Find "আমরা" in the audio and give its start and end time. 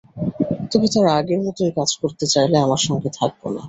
2.57-2.79